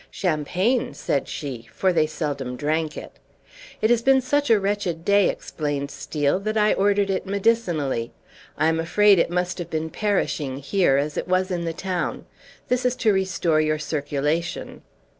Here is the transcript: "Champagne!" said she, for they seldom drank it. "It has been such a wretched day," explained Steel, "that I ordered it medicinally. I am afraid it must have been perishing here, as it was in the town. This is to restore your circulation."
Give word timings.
"Champagne!" 0.09 0.95
said 0.95 1.27
she, 1.27 1.69
for 1.71 1.93
they 1.93 2.07
seldom 2.07 2.55
drank 2.55 2.97
it. 2.97 3.19
"It 3.83 3.91
has 3.91 4.01
been 4.01 4.19
such 4.19 4.49
a 4.49 4.59
wretched 4.59 5.05
day," 5.05 5.29
explained 5.29 5.91
Steel, 5.91 6.39
"that 6.39 6.57
I 6.57 6.73
ordered 6.73 7.11
it 7.11 7.27
medicinally. 7.27 8.11
I 8.57 8.65
am 8.65 8.79
afraid 8.79 9.19
it 9.19 9.29
must 9.29 9.59
have 9.59 9.69
been 9.69 9.91
perishing 9.91 10.57
here, 10.57 10.97
as 10.97 11.17
it 11.17 11.27
was 11.27 11.51
in 11.51 11.65
the 11.65 11.71
town. 11.71 12.25
This 12.67 12.83
is 12.83 12.95
to 12.95 13.13
restore 13.13 13.61
your 13.61 13.77
circulation." 13.77 14.81